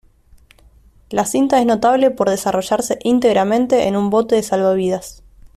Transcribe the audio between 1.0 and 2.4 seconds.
La cinta es notable por